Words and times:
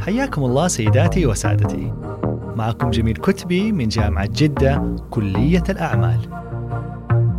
حياكم 0.00 0.44
الله 0.44 0.68
سيداتي 0.68 1.26
وسادتي. 1.26 1.92
معكم 2.56 2.90
جميل 2.90 3.16
كتبي 3.16 3.72
من 3.72 3.88
جامعة 3.88 4.28
جدة 4.32 4.82
كلية 5.10 5.62
الأعمال. 5.68 6.20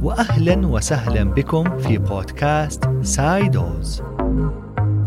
وأهلا 0.02 0.68
وسهلا 0.68 1.24
بكم 1.24 1.78
في 1.78 1.98
بودكاست 1.98 2.90
سايدوز. 3.02 4.04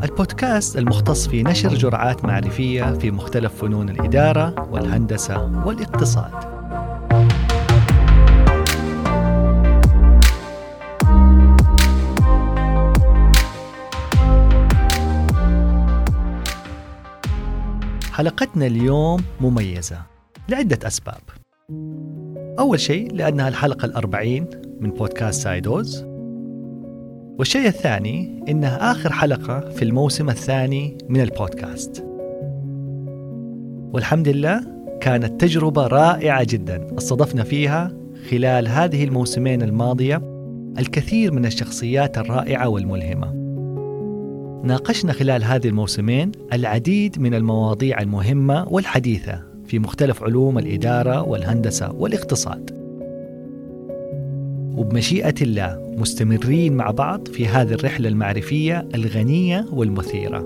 البودكاست 0.02 0.78
المختص 0.78 1.28
في 1.28 1.42
نشر 1.42 1.68
جرعات 1.68 2.24
معرفية 2.24 2.92
في 2.92 3.10
مختلف 3.10 3.54
فنون 3.54 3.88
الإدارة 3.88 4.68
والهندسة 4.70 5.66
والاقتصاد. 5.66 6.45
حلقتنا 18.16 18.66
اليوم 18.66 19.20
مميزة 19.40 19.98
لعدة 20.48 20.86
أسباب. 20.86 21.20
أول 22.58 22.80
شيء 22.80 23.12
لأنها 23.12 23.48
الحلقة 23.48 23.86
الأربعين 23.86 24.46
من 24.80 24.90
بودكاست 24.90 25.42
سايدوز. 25.42 26.04
والشيء 27.38 27.66
الثاني 27.66 28.44
إنها 28.48 28.90
آخر 28.90 29.12
حلقة 29.12 29.60
في 29.60 29.82
الموسم 29.82 30.30
الثاني 30.30 30.98
من 31.08 31.20
البودكاست. 31.20 32.04
والحمد 33.92 34.28
لله 34.28 34.60
كانت 35.00 35.40
تجربة 35.40 35.86
رائعة 35.86 36.44
جدا 36.44 36.98
استضفنا 36.98 37.44
فيها 37.44 37.92
خلال 38.30 38.68
هذه 38.68 39.04
الموسمين 39.04 39.62
الماضية 39.62 40.22
الكثير 40.78 41.32
من 41.32 41.46
الشخصيات 41.46 42.18
الرائعة 42.18 42.68
والملهمة. 42.68 43.35
ناقشنا 44.66 45.12
خلال 45.12 45.44
هذه 45.44 45.68
الموسمين 45.68 46.32
العديد 46.52 47.20
من 47.20 47.34
المواضيع 47.34 48.00
المهمة 48.00 48.68
والحديثة 48.68 49.42
في 49.66 49.78
مختلف 49.78 50.22
علوم 50.22 50.58
الإدارة 50.58 51.22
والهندسة 51.22 51.92
والاقتصاد. 51.92 52.70
وبمشيئة 54.76 55.34
الله 55.42 55.94
مستمرين 55.98 56.72
مع 56.72 56.90
بعض 56.90 57.28
في 57.28 57.46
هذه 57.46 57.72
الرحلة 57.72 58.08
المعرفية 58.08 58.88
الغنية 58.94 59.66
والمثيرة. 59.72 60.44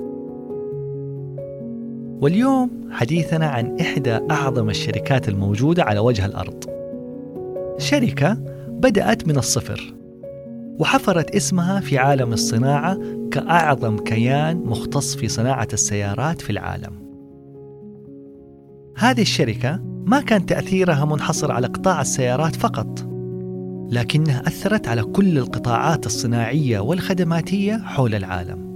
واليوم 2.20 2.70
حديثنا 2.90 3.46
عن 3.46 3.76
إحدى 3.80 4.18
أعظم 4.30 4.70
الشركات 4.70 5.28
الموجودة 5.28 5.84
على 5.84 5.98
وجه 5.98 6.26
الأرض. 6.26 6.64
شركة 7.78 8.38
بدأت 8.68 9.28
من 9.28 9.36
الصفر 9.36 9.99
وحفرت 10.80 11.30
اسمها 11.30 11.80
في 11.80 11.98
عالم 11.98 12.32
الصناعة 12.32 12.98
كأعظم 13.30 13.98
كيان 13.98 14.56
مختص 14.56 15.16
في 15.16 15.28
صناعة 15.28 15.68
السيارات 15.72 16.40
في 16.40 16.50
العالم. 16.50 16.92
هذه 18.96 19.22
الشركة 19.22 19.80
ما 20.06 20.20
كان 20.20 20.46
تأثيرها 20.46 21.04
منحصر 21.04 21.52
على 21.52 21.66
قطاع 21.66 22.00
السيارات 22.00 22.56
فقط، 22.56 23.08
لكنها 23.90 24.40
أثرت 24.40 24.88
على 24.88 25.02
كل 25.02 25.38
القطاعات 25.38 26.06
الصناعية 26.06 26.80
والخدماتية 26.80 27.76
حول 27.76 28.14
العالم. 28.14 28.70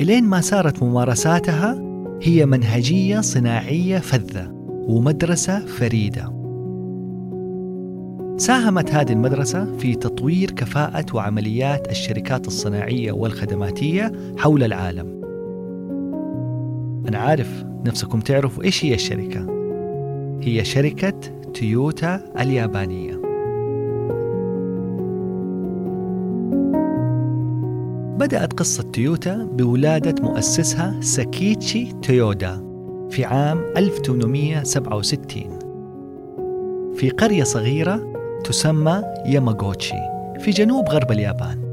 إلين 0.00 0.24
ما 0.24 0.40
صارت 0.40 0.82
ممارساتها 0.82 1.82
هي 2.22 2.46
منهجية 2.46 3.20
صناعية 3.20 3.98
فذة 3.98 4.50
ومدرسة 4.88 5.66
فريدة 5.66 6.43
ساهمت 8.36 8.90
هذه 8.90 9.12
المدرسة 9.12 9.76
في 9.76 9.94
تطوير 9.94 10.50
كفاءة 10.50 11.06
وعمليات 11.14 11.90
الشركات 11.90 12.46
الصناعية 12.46 13.12
والخدماتية 13.12 14.12
حول 14.38 14.62
العالم. 14.62 15.20
أنا 17.08 17.18
عارف 17.18 17.64
نفسكم 17.86 18.20
تعرفوا 18.20 18.64
إيش 18.64 18.84
هي 18.84 18.94
الشركة. 18.94 19.46
هي 20.42 20.64
شركة 20.64 21.20
تويوتا 21.54 22.32
اليابانية. 22.40 23.14
بدأت 28.18 28.52
قصة 28.52 28.82
تويوتا 28.82 29.48
بولادة 29.52 30.22
مؤسسها 30.22 31.00
ساكيتشي 31.00 31.92
تويودا 32.02 32.64
في 33.10 33.24
عام 33.24 33.58
1867 33.76 35.58
في 36.94 37.10
قرية 37.10 37.44
صغيرة 37.44 38.13
تسمى 38.44 39.02
ياماغوتشي 39.26 39.96
في 40.38 40.50
جنوب 40.50 40.88
غرب 40.88 41.12
اليابان. 41.12 41.64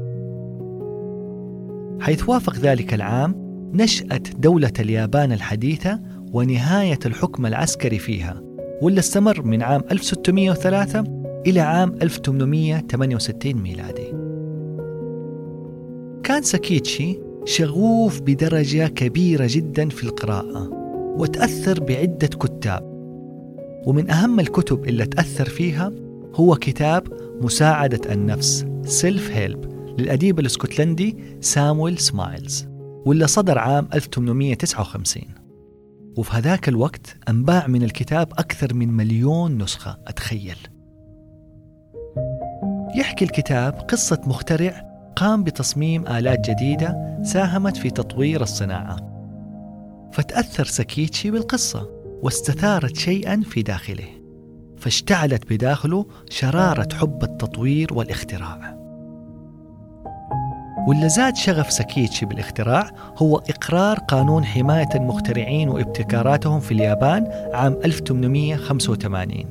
حيث 2.00 2.28
وافق 2.28 2.56
ذلك 2.56 2.94
العام 2.94 3.34
نشأة 3.74 4.22
دولة 4.38 4.72
اليابان 4.80 5.32
الحديثة 5.32 6.00
ونهاية 6.32 6.98
الحكم 7.06 7.46
العسكري 7.46 7.98
فيها 7.98 8.42
واللي 8.82 8.98
استمر 9.00 9.42
من 9.42 9.62
عام 9.62 9.82
1603 9.90 11.04
إلى 11.46 11.60
عام 11.60 11.94
1868 12.02 13.54
ميلادي. 13.54 14.12
كان 16.22 16.42
ساكيتشي 16.42 17.18
شغوف 17.44 18.20
بدرجة 18.20 18.86
كبيرة 18.86 19.46
جدا 19.50 19.88
في 19.88 20.04
القراءة 20.04 20.68
وتأثر 21.18 21.80
بعدة 21.80 22.26
كتاب. 22.26 22.92
ومن 23.86 24.10
أهم 24.10 24.40
الكتب 24.40 24.88
اللي 24.88 25.06
تأثر 25.06 25.44
فيها 25.44 25.92
هو 26.34 26.56
كتاب 26.56 27.08
مساعدة 27.42 28.12
النفس 28.12 28.66
self 28.84 29.30
help 29.30 29.72
للأديب 29.98 30.38
الإسكتلندي 30.38 31.16
سامويل 31.40 31.98
سمايلز 31.98 32.66
واللي 33.06 33.26
صدر 33.26 33.58
عام 33.58 33.88
1859 33.94 35.22
وفي 36.16 36.32
هذاك 36.32 36.68
الوقت 36.68 37.16
انباع 37.28 37.66
من 37.66 37.82
الكتاب 37.82 38.32
أكثر 38.32 38.74
من 38.74 38.92
مليون 38.92 39.62
نسخة 39.62 39.98
أتخيل. 40.06 40.56
يحكي 42.94 43.24
الكتاب 43.24 43.72
قصة 43.72 44.20
مخترع 44.26 44.82
قام 45.16 45.44
بتصميم 45.44 46.06
آلات 46.06 46.50
جديدة 46.50 47.18
ساهمت 47.22 47.76
في 47.76 47.90
تطوير 47.90 48.42
الصناعة. 48.42 48.96
فتأثر 50.12 50.64
سكيتشي 50.64 51.30
بالقصة 51.30 51.90
واستثارت 52.22 52.96
شيئا 52.96 53.42
في 53.44 53.62
داخله. 53.62 54.21
فاشتعلت 54.82 55.52
بداخله 55.52 56.06
شرارة 56.30 56.88
حب 56.94 57.22
التطوير 57.22 57.94
والاختراع. 57.94 58.78
واللي 60.88 61.08
زاد 61.08 61.36
شغف 61.36 61.72
سكيتشي 61.72 62.26
بالاختراع 62.26 62.90
هو 63.16 63.36
إقرار 63.36 63.98
قانون 63.98 64.44
حماية 64.44 64.88
المخترعين 64.94 65.68
وابتكاراتهم 65.68 66.60
في 66.60 66.72
اليابان 66.72 67.26
عام 67.52 67.78
1885 67.84 69.44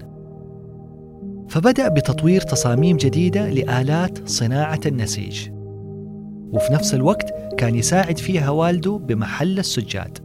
فبدأ 1.50 1.88
بتطوير 1.88 2.42
تصاميم 2.42 2.98
جديدة 2.98 3.50
لآلات 3.50 4.30
صناعة 4.30 4.80
النسيج. 4.86 5.50
وفي 6.54 6.74
نفس 6.74 6.94
الوقت 6.94 7.34
كان 7.58 7.76
يساعد 7.76 8.18
فيها 8.18 8.50
والده 8.50 8.98
بمحل 8.98 9.60
السجاد. 9.60 10.18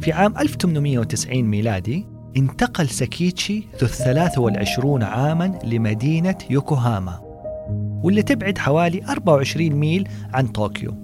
في 0.00 0.12
عام 0.12 0.38
1890 0.38 1.44
ميلادي 1.44 2.13
انتقل 2.36 2.88
ساكيتشي 2.88 3.58
ذو 3.58 3.86
الثلاث 3.86 4.38
والعشرون 4.38 5.02
عاما 5.02 5.58
لمدينة 5.64 6.38
يوكوهاما 6.50 7.20
واللي 8.02 8.22
تبعد 8.22 8.58
حوالي 8.58 9.02
24 9.08 9.70
ميل 9.70 10.08
عن 10.32 10.46
طوكيو. 10.46 10.94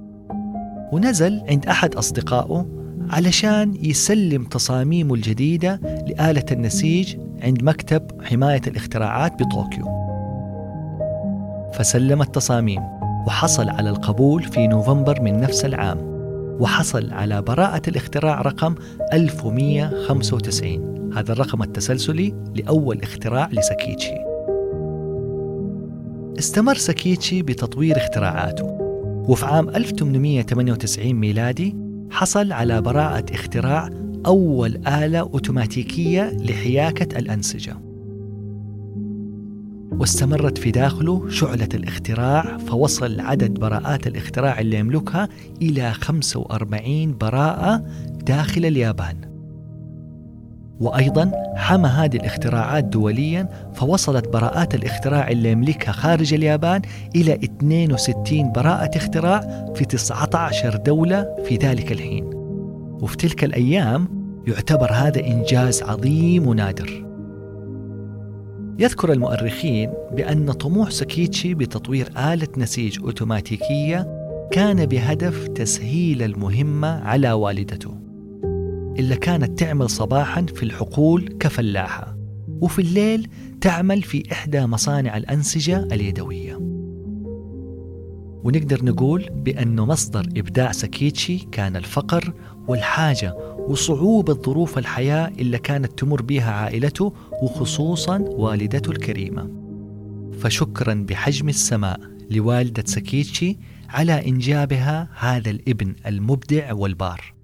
ونزل 0.92 1.42
عند 1.48 1.66
أحد 1.66 1.94
أصدقائه 1.94 2.66
علشان 3.10 3.74
يسلم 3.82 4.44
تصاميمه 4.44 5.14
الجديدة 5.14 5.80
لآلة 6.06 6.44
النسيج 6.52 7.16
عند 7.42 7.62
مكتب 7.62 8.22
حماية 8.22 8.62
الاختراعات 8.66 9.42
بطوكيو. 9.42 9.84
فسلم 11.72 12.22
التصاميم 12.22 12.82
وحصل 13.26 13.68
على 13.68 13.90
القبول 13.90 14.42
في 14.42 14.66
نوفمبر 14.66 15.20
من 15.22 15.40
نفس 15.40 15.64
العام 15.64 15.98
وحصل 16.60 17.12
على 17.12 17.42
براءة 17.42 17.82
الاختراع 17.88 18.40
رقم 18.40 18.74
1195 19.12 20.99
هذا 21.14 21.32
الرقم 21.32 21.62
التسلسلي 21.62 22.34
لأول 22.54 23.02
اختراع 23.02 23.48
لساكيتشي. 23.52 24.14
استمر 26.38 26.74
ساكيتشي 26.74 27.42
بتطوير 27.42 27.96
اختراعاته 27.96 28.64
وفي 29.28 29.46
عام 29.46 29.68
1898 29.68 31.12
ميلادي 31.12 31.76
حصل 32.10 32.52
على 32.52 32.80
براءة 32.80 33.24
اختراع 33.34 33.90
أول 34.26 34.86
آلة 34.86 35.18
أوتوماتيكية 35.18 36.30
لحياكة 36.30 37.18
الأنسجة. 37.18 37.76
واستمرت 39.92 40.58
في 40.58 40.70
داخله 40.70 41.28
شعلة 41.28 41.68
الاختراع 41.74 42.56
فوصل 42.58 43.20
عدد 43.20 43.54
براءات 43.54 44.06
الاختراع 44.06 44.60
اللي 44.60 44.78
يملكها 44.78 45.28
إلى 45.62 45.92
45 45.92 47.18
براءة 47.18 47.84
داخل 48.26 48.64
اليابان. 48.64 49.29
وأيضا 50.80 51.32
حمى 51.56 51.88
هذه 51.88 52.16
الاختراعات 52.16 52.84
دوليا 52.84 53.48
فوصلت 53.74 54.28
براءات 54.28 54.74
الاختراع 54.74 55.28
اللي 55.28 55.50
يملكها 55.50 55.92
خارج 55.92 56.34
اليابان 56.34 56.82
إلى 57.16 57.34
62 57.34 58.52
براءة 58.52 58.96
اختراع 58.96 59.64
في 59.74 59.84
19 59.84 60.76
دولة 60.76 61.36
في 61.44 61.56
ذلك 61.56 61.92
الحين. 61.92 62.24
وفي 63.02 63.16
تلك 63.16 63.44
الأيام 63.44 64.08
يعتبر 64.46 64.92
هذا 64.92 65.26
إنجاز 65.26 65.82
عظيم 65.82 66.46
ونادر. 66.46 67.06
يذكر 68.78 69.12
المؤرخين 69.12 69.90
بأن 70.12 70.52
طموح 70.52 70.90
سكيتشي 70.90 71.54
بتطوير 71.54 72.08
آلة 72.32 72.48
نسيج 72.56 73.00
أوتوماتيكية 73.00 74.20
كان 74.50 74.86
بهدف 74.86 75.48
تسهيل 75.48 76.22
المهمة 76.22 77.00
على 77.04 77.32
والدته. 77.32 77.99
إلا 79.00 79.16
كانت 79.16 79.58
تعمل 79.58 79.90
صباحا 79.90 80.46
في 80.54 80.62
الحقول 80.62 81.28
كفلاحة 81.40 82.16
وفي 82.60 82.78
الليل 82.82 83.28
تعمل 83.60 84.02
في 84.02 84.32
إحدى 84.32 84.66
مصانع 84.66 85.16
الأنسجة 85.16 85.88
اليدوية. 85.92 86.56
ونقدر 88.44 88.84
نقول 88.84 89.28
بأنه 89.30 89.86
مصدر 89.86 90.20
إبداع 90.36 90.72
سكيتشي 90.72 91.38
كان 91.38 91.76
الفقر 91.76 92.32
والحاجة 92.68 93.34
وصعوبة 93.58 94.34
ظروف 94.34 94.78
الحياة 94.78 95.32
اللي 95.38 95.58
كانت 95.58 95.98
تمر 95.98 96.22
بها 96.22 96.50
عائلته 96.50 97.12
وخصوصا 97.42 98.18
والدته 98.18 98.90
الكريمة. 98.90 99.50
فشكرا 100.40 100.94
بحجم 101.08 101.48
السماء 101.48 102.00
لوالدة 102.30 102.84
سكيتشي 102.86 103.58
على 103.88 104.28
إنجابها 104.28 105.08
هذا 105.18 105.50
الابن 105.50 105.94
المبدع 106.06 106.72
والبار. 106.72 107.39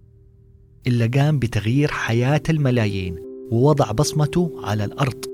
اللي 0.87 1.07
قام 1.07 1.39
بتغيير 1.39 1.91
حياة 1.91 2.43
الملايين 2.51 3.17
ووضع 3.51 3.93
بصمته 3.93 4.53
على 4.63 4.85
الأرض 4.85 5.25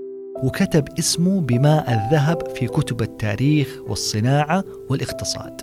وكتب 0.44 0.84
اسمه 0.98 1.40
بماء 1.40 1.92
الذهب 1.92 2.48
في 2.56 2.66
كتب 2.66 3.02
التاريخ 3.02 3.80
والصناعة 3.88 4.64
والاقتصاد. 4.90 5.60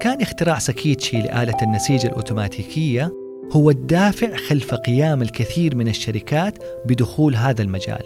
كان 0.00 0.20
اختراع 0.20 0.58
ساكيتشي 0.58 1.22
لآلة 1.22 1.56
النسيج 1.62 2.06
الأوتوماتيكية 2.06 3.12
هو 3.52 3.70
الدافع 3.70 4.36
خلف 4.36 4.74
قيام 4.74 5.22
الكثير 5.22 5.76
من 5.76 5.88
الشركات 5.88 6.58
بدخول 6.86 7.36
هذا 7.36 7.62
المجال. 7.62 8.04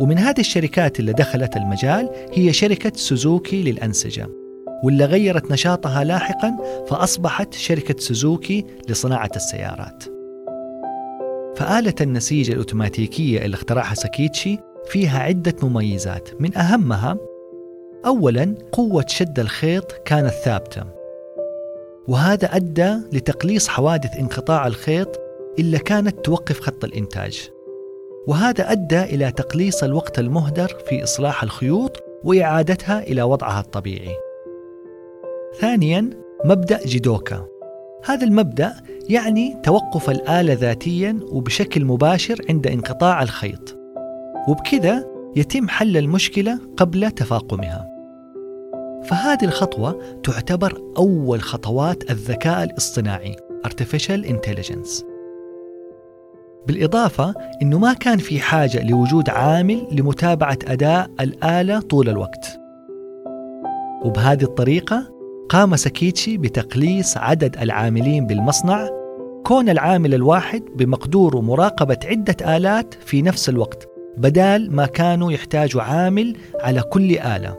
ومن 0.00 0.18
هذه 0.18 0.40
الشركات 0.40 1.00
اللي 1.00 1.12
دخلت 1.12 1.56
المجال 1.56 2.10
هي 2.32 2.52
شركة 2.52 2.92
سوزوكي 2.94 3.62
للأنسجة. 3.62 4.47
واللي 4.82 5.04
غيرت 5.04 5.50
نشاطها 5.50 6.04
لاحقا 6.04 6.56
فأصبحت 6.86 7.54
شركة 7.54 7.94
سوزوكي 7.98 8.64
لصناعة 8.88 9.30
السيارات. 9.36 10.04
فآلة 11.56 11.94
النسيج 12.00 12.50
الأوتوماتيكية 12.50 13.44
اللي 13.44 13.54
اخترعها 13.54 13.94
ساكيتشي 13.94 14.58
فيها 14.88 15.18
عدة 15.18 15.54
مميزات. 15.62 16.28
من 16.40 16.56
أهمها 16.56 17.16
أولا 18.06 18.54
قوة 18.72 19.04
شد 19.08 19.38
الخيط 19.40 19.92
كانت 19.92 20.32
ثابتة. 20.32 20.84
وهذا 22.08 22.56
أدى 22.56 22.96
لتقليص 23.12 23.68
حوادث 23.68 24.16
انقطاع 24.16 24.66
الخيط 24.66 25.20
إلا 25.58 25.78
كانت 25.78 26.24
توقف 26.24 26.60
خط 26.60 26.84
الإنتاج. 26.84 27.50
وهذا 28.26 28.72
أدى 28.72 29.02
إلى 29.02 29.32
تقليص 29.32 29.82
الوقت 29.82 30.18
المهدر 30.18 30.68
في 30.88 31.02
إصلاح 31.02 31.42
الخيوط 31.42 32.02
وإعادتها 32.24 33.02
إلى 33.02 33.22
وضعها 33.22 33.60
الطبيعي. 33.60 34.27
ثانيا 35.54 36.10
مبدأ 36.44 36.86
جيدوكا. 36.86 37.46
هذا 38.04 38.24
المبدأ 38.24 38.72
يعني 39.08 39.56
توقف 39.62 40.10
الآلة 40.10 40.52
ذاتيا 40.52 41.20
وبشكل 41.32 41.84
مباشر 41.84 42.40
عند 42.50 42.66
انقطاع 42.66 43.22
الخيط. 43.22 43.78
وبكذا 44.48 45.04
يتم 45.36 45.68
حل 45.68 45.96
المشكلة 45.96 46.58
قبل 46.76 47.10
تفاقمها. 47.10 47.88
فهذه 49.04 49.44
الخطوة 49.44 49.98
تعتبر 50.22 50.82
أول 50.98 51.42
خطوات 51.42 52.10
الذكاء 52.10 52.64
الاصطناعي 52.64 53.36
Artificial 53.66 54.24
Intelligence. 54.26 55.04
بالإضافة 56.66 57.34
أنه 57.62 57.78
ما 57.78 57.92
كان 57.92 58.18
في 58.18 58.40
حاجة 58.40 58.84
لوجود 58.84 59.30
عامل 59.30 59.86
لمتابعة 59.92 60.58
أداء 60.66 61.10
الآلة 61.20 61.80
طول 61.80 62.08
الوقت. 62.08 62.60
وبهذه 64.04 64.42
الطريقة 64.42 65.17
قام 65.48 65.76
ساكيتشي 65.76 66.36
بتقليص 66.38 67.16
عدد 67.16 67.56
العاملين 67.56 68.26
بالمصنع 68.26 68.88
كون 69.44 69.68
العامل 69.68 70.14
الواحد 70.14 70.62
بمقدور 70.76 71.40
مراقبة 71.40 71.98
عدة 72.04 72.56
آلات 72.56 72.94
في 72.94 73.22
نفس 73.22 73.48
الوقت 73.48 73.88
بدال 74.16 74.76
ما 74.76 74.86
كانوا 74.86 75.32
يحتاجوا 75.32 75.82
عامل 75.82 76.36
على 76.60 76.82
كل 76.82 77.18
آلة. 77.18 77.56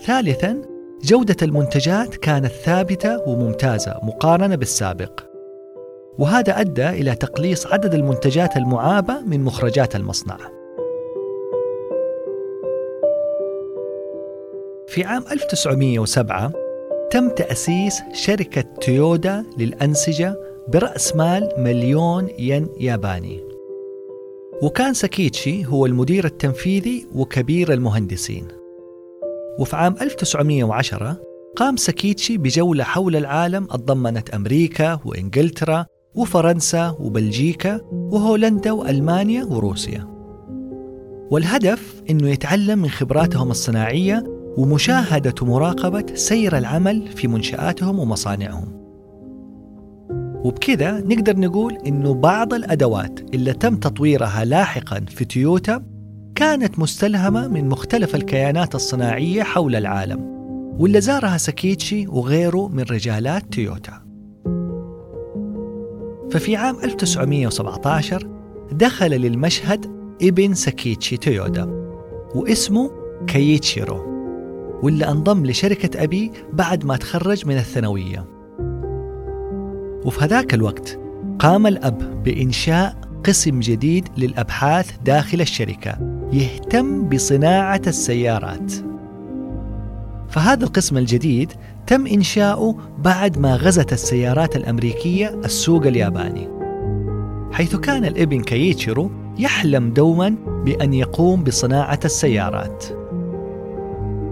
ثالثا 0.00 0.62
جودة 1.04 1.36
المنتجات 1.42 2.16
كانت 2.16 2.52
ثابتة 2.52 3.28
وممتازة 3.28 4.00
مقارنة 4.02 4.54
بالسابق. 4.54 5.20
وهذا 6.18 6.60
أدى 6.60 6.88
إلى 6.88 7.14
تقليص 7.14 7.66
عدد 7.66 7.94
المنتجات 7.94 8.56
المعابة 8.56 9.20
من 9.20 9.44
مخرجات 9.44 9.96
المصنع. 9.96 10.53
في 14.94 15.04
عام 15.04 15.24
1907 15.32 16.52
تم 17.10 17.28
تأسيس 17.28 18.02
شركة 18.12 18.60
تويودا 18.60 19.44
للأنسجة 19.58 20.36
برأس 20.68 21.16
مال 21.16 21.48
مليون 21.58 22.28
ين 22.38 22.68
ياباني. 22.80 23.40
وكان 24.62 24.94
ساكيتشي 24.94 25.66
هو 25.66 25.86
المدير 25.86 26.24
التنفيذي 26.24 27.06
وكبير 27.14 27.72
المهندسين. 27.72 28.48
وفي 29.58 29.76
عام 29.76 29.96
1910 30.00 31.16
قام 31.56 31.76
ساكيتشي 31.76 32.38
بجولة 32.38 32.84
حول 32.84 33.16
العالم 33.16 33.64
اتضمنت 33.64 34.30
أمريكا 34.30 35.00
وإنجلترا 35.04 35.86
وفرنسا 36.14 36.96
وبلجيكا 37.00 37.80
وهولندا 37.92 38.72
وألمانيا 38.72 39.44
وروسيا. 39.44 40.14
والهدف 41.30 42.02
أنه 42.10 42.30
يتعلم 42.30 42.78
من 42.78 42.88
خبراتهم 42.88 43.50
الصناعية 43.50 44.33
ومشاهدة 44.56 45.34
ومراقبة 45.42 46.06
سير 46.14 46.58
العمل 46.58 47.08
في 47.08 47.28
منشآتهم 47.28 47.98
ومصانعهم 47.98 48.84
وبكذا 50.44 51.00
نقدر 51.00 51.38
نقول 51.38 51.78
إنه 51.86 52.14
بعض 52.14 52.54
الأدوات 52.54 53.20
اللي 53.34 53.52
تم 53.52 53.76
تطويرها 53.76 54.44
لاحقا 54.44 55.00
في 55.08 55.24
تويوتا 55.24 55.82
كانت 56.34 56.78
مستلهمة 56.78 57.48
من 57.48 57.68
مختلف 57.68 58.14
الكيانات 58.14 58.74
الصناعية 58.74 59.42
حول 59.42 59.76
العالم 59.76 60.20
واللي 60.78 61.00
زارها 61.00 61.36
ساكيتشي 61.36 62.06
وغيره 62.06 62.68
من 62.68 62.82
رجالات 62.82 63.54
تويوتا. 63.54 64.02
ففي 66.30 66.56
عام 66.56 66.76
1917 66.84 68.28
دخل 68.72 69.10
للمشهد 69.10 69.86
ابن 70.22 70.54
ساكيتشي 70.54 71.16
تويودا 71.16 71.64
واسمه 72.34 72.90
كايتشيرو 73.26 74.13
واللي 74.82 75.08
أنضم 75.08 75.46
لشركة 75.46 76.02
أبي 76.02 76.32
بعد 76.52 76.84
ما 76.84 76.96
تخرج 76.96 77.46
من 77.46 77.56
الثانوية. 77.56 78.26
وفي 80.04 80.24
هذاك 80.24 80.54
الوقت 80.54 80.98
قام 81.38 81.66
الأب 81.66 82.22
بإنشاء 82.22 82.96
قسم 83.24 83.60
جديد 83.60 84.08
للأبحاث 84.16 84.90
داخل 85.04 85.40
الشركة 85.40 85.98
يهتم 86.32 87.08
بصناعة 87.08 87.82
السيارات. 87.86 88.72
فهذا 90.28 90.64
القسم 90.64 90.98
الجديد 90.98 91.52
تم 91.86 92.06
إنشاؤه 92.06 92.76
بعد 92.98 93.38
ما 93.38 93.56
غزت 93.56 93.92
السيارات 93.92 94.56
الأمريكية 94.56 95.40
السوق 95.44 95.86
الياباني. 95.86 96.48
حيث 97.52 97.76
كان 97.76 98.04
الإبن 98.04 98.40
كايتشيرو 98.40 99.10
يحلم 99.38 99.92
دوما 99.92 100.34
بأن 100.64 100.94
يقوم 100.94 101.44
بصناعة 101.44 102.00
السيارات. 102.04 103.03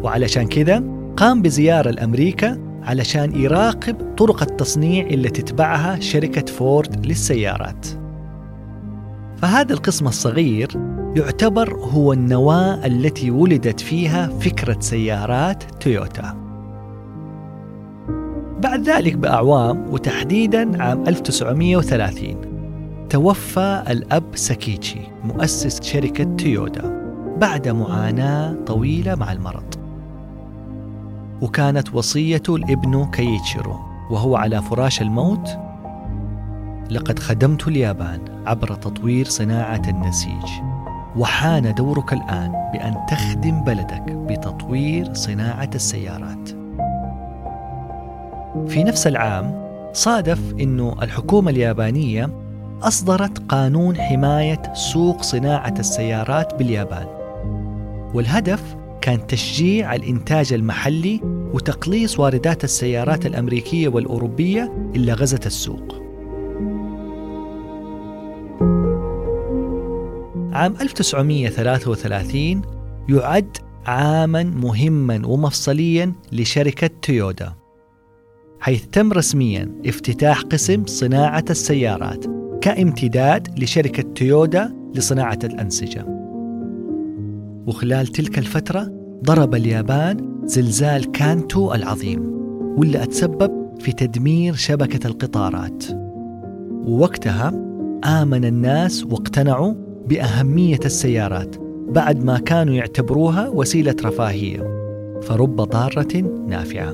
وعلشان 0.03 0.47
كذا 0.47 0.83
قام 1.17 1.43
بزيارة 1.43 1.91
لأمريكا 1.91 2.59
علشان 2.83 3.41
يراقب 3.41 4.15
طرق 4.17 4.43
التصنيع 4.43 5.07
اللي 5.07 5.29
تتبعها 5.29 6.01
شركة 6.01 6.53
فورد 6.53 7.07
للسيارات. 7.07 7.87
فهذا 9.37 9.73
القسم 9.73 10.07
الصغير 10.07 10.71
يعتبر 11.17 11.77
هو 11.77 12.13
النواة 12.13 12.87
التي 12.87 13.31
ولدت 13.31 13.81
فيها 13.81 14.27
فكرة 14.27 14.77
سيارات 14.81 15.65
تويوتا. 15.81 16.37
بعد 18.63 18.89
ذلك 18.89 19.17
بأعوام 19.17 19.87
وتحديدا 19.91 20.83
عام 20.83 21.09
1930 21.09 22.37
توفى 23.11 23.83
الأب 23.91 24.25
ساكيتشي 24.35 25.01
مؤسس 25.25 25.83
شركة 25.83 26.25
تويوتا 26.25 27.03
بعد 27.41 27.69
معاناة 27.69 28.55
طويلة 28.67 29.15
مع 29.15 29.33
المرض. 29.33 29.82
وكانت 31.43 31.95
وصيته 31.95 32.59
لابنه 32.59 33.11
كيتشيرو 33.11 33.77
وهو 34.11 34.37
على 34.37 34.63
فراش 34.63 35.03
الموت. 35.03 35.59
لقد 36.91 37.19
خدمت 37.19 37.69
اليابان 37.69 38.21
عبر 38.47 38.75
تطوير 38.75 39.27
صناعة 39.27 39.83
النسيج 39.89 40.51
وحان 41.17 41.75
دورك 41.75 42.13
الآن 42.13 42.53
بأن 42.73 42.97
تخدم 43.09 43.65
بلدك 43.65 44.03
بتطوير 44.03 45.15
صناعة 45.15 45.71
السيارات. 45.75 46.49
في 48.69 48.85
نفس 48.85 49.07
العام 49.07 49.63
صادف 49.93 50.55
أن 50.61 50.93
الحكومة 51.03 51.51
اليابانية 51.51 52.31
أصدرت 52.83 53.39
قانون 53.39 53.97
حماية 53.97 54.63
سوق 54.75 55.23
صناعة 55.23 55.75
السيارات 55.79 56.55
باليابان 56.55 57.07
والهدف 58.15 58.77
كان 59.03 59.27
تشجيع 59.27 59.95
الإنتاج 59.95 60.53
المحلي 60.53 61.21
وتقليص 61.55 62.19
واردات 62.19 62.65
السيارات 62.65 63.27
الأمريكية 63.27 63.89
والأوروبية 63.89 64.91
اللي 64.95 65.13
غزت 65.13 65.47
السوق. 65.47 66.03
عام 70.53 70.75
1933 70.81 72.63
يعد 73.09 73.57
عاما 73.87 74.43
مهما 74.43 75.27
ومفصليا 75.27 76.13
لشركة 76.33 76.91
تويودا 77.03 77.53
حيث 78.61 78.87
تم 78.87 79.13
رسميا 79.13 79.81
افتتاح 79.87 80.41
قسم 80.41 80.87
صناعة 80.87 81.45
السيارات 81.51 82.25
كامتداد 82.61 83.59
لشركة 83.59 84.03
تويودا 84.03 84.77
لصناعة 84.95 85.39
الأنسجة. 85.45 86.22
وخلال 87.67 88.07
تلك 88.07 88.39
الفترة 88.39 88.93
ضرب 89.25 89.55
اليابان 89.55 90.43
زلزال 90.45 91.13
كانتو 91.13 91.75
العظيم 91.75 92.33
واللي 92.79 93.03
أتسبب 93.03 93.79
في 93.81 93.93
تدمير 93.93 94.55
شبكة 94.55 95.07
القطارات. 95.07 95.85
ووقتها 96.71 97.53
آمن 98.05 98.45
الناس 98.45 99.05
واقتنعوا 99.05 99.75
بأهمية 100.09 100.81
السيارات 100.85 101.57
بعد 101.89 102.25
ما 102.25 102.39
كانوا 102.39 102.75
يعتبروها 102.75 103.49
وسيلة 103.49 103.97
رفاهية 104.05 104.59
فرب 105.23 105.57
ضارة 105.57 106.17
نافعة. 106.49 106.93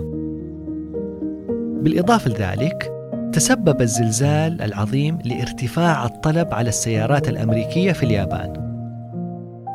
بالإضافة 1.82 2.30
لذلك 2.30 2.92
تسبب 3.32 3.82
الزلزال 3.82 4.62
العظيم 4.62 5.18
لارتفاع 5.24 6.06
الطلب 6.06 6.48
على 6.54 6.68
السيارات 6.68 7.28
الأمريكية 7.28 7.92
في 7.92 8.02
اليابان. 8.02 8.68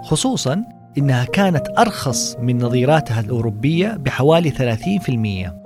خصوصا 0.03 0.63
إنها 0.97 1.25
كانت 1.25 1.67
أرخص 1.77 2.37
من 2.41 2.57
نظيراتها 2.57 3.19
الأوروبية 3.19 3.97
بحوالي 3.97 4.51
30% 4.51 5.63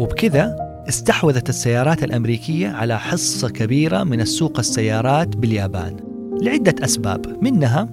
وبكذا 0.00 0.56
استحوذت 0.88 1.48
السيارات 1.48 2.04
الأمريكية 2.04 2.68
على 2.68 2.98
حصة 2.98 3.48
كبيرة 3.48 4.04
من 4.04 4.20
السوق 4.20 4.58
السيارات 4.58 5.36
باليابان. 5.36 5.96
لعدة 6.42 6.74
أسباب 6.84 7.26
منها 7.42 7.88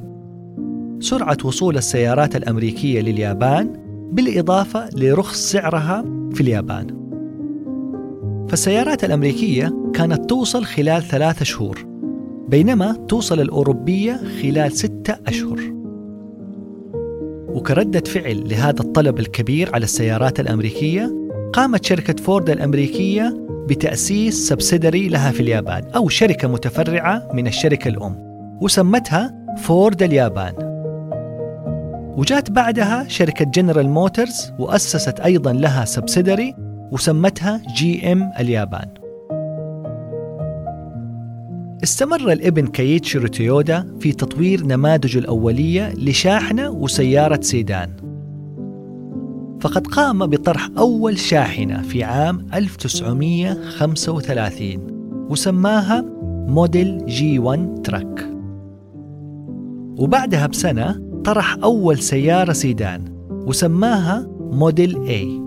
سرعة 1.00 1.38
وصول 1.44 1.78
السيارات 1.78 2.36
الأمريكية 2.36 3.02
لليابان 3.02 3.74
بالإضافة 4.12 4.90
لرخص 4.96 5.52
سعرها 5.52 6.06
في 6.34 6.42
اليابان. 6.42 6.88
فالسيارات 8.50 9.04
الأمريكية 9.04 9.74
كانت 9.94 10.30
توصل 10.30 10.66
خلال 10.66 11.04
ثلاثة 11.04 11.46
شهور 11.46 11.86
بينما 12.48 12.94
توصل 12.94 13.40
الأوروبية 13.40 14.22
خلال 14.42 14.72
ستة 14.72 15.16
أشهر. 15.28 15.81
وكردة 17.54 18.00
فعل 18.00 18.50
لهذا 18.50 18.80
الطلب 18.80 19.20
الكبير 19.20 19.70
على 19.74 19.84
السيارات 19.84 20.40
الأمريكية 20.40 21.16
قامت 21.54 21.86
شركة 21.86 22.24
فورد 22.24 22.50
الأمريكية 22.50 23.38
بتأسيس 23.68 24.48
سبسيدري 24.48 25.10
لها 25.10 25.32
في 25.32 25.40
اليابان 25.40 25.84
أو 25.96 26.10
شركة 26.10 26.48
متفرعة 26.48 27.30
من 27.34 27.48
الشركة 27.48 27.88
الأم 27.88 28.16
وسمتها 28.62 29.46
فورد 29.58 30.04
اليابان. 30.04 30.54
وجات 32.18 32.52
بعدها 32.52 33.06
شركة 33.08 33.46
جنرال 33.46 33.90
موتورز 33.90 34.52
وأسست 34.60 35.20
أيضا 35.20 35.54
لها 35.54 35.86
subsidiary 35.86 36.56
وسمتها 36.92 37.62
جي 37.76 38.12
إم 38.12 38.32
اليابان. 38.40 39.01
استمر 41.84 42.32
الابن 42.32 42.68
كييتشيرو 42.68 43.28
تويودا 43.28 43.96
في 44.00 44.12
تطوير 44.12 44.66
نماذجه 44.66 45.20
الأولية 45.20 45.94
لشاحنة 45.94 46.70
وسيارة 46.70 47.42
سيدان. 47.42 47.90
فقد 49.62 49.88
قام 49.88 50.26
بطرح 50.26 50.70
أول 50.78 51.18
شاحنة 51.18 51.82
في 51.82 52.04
عام 52.04 52.48
1935 52.54 54.78
وسماها 55.30 56.06
موديل 56.48 57.06
G 57.06 57.40
1 57.40 57.82
truck. 57.84 58.30
وبعدها 59.98 60.48
بسنة 60.48 61.02
طرح 61.24 61.58
أول 61.64 61.98
سيارة 61.98 62.54
سيدان 62.54 63.06
وسماها 63.30 64.28
موديل 64.40 64.96
A. 64.96 65.42